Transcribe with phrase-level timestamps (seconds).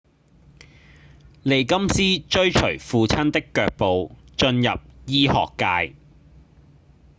[1.43, 1.95] 利金斯
[2.27, 4.71] 追隨父親的腳步進入
[5.05, 5.93] 醫學界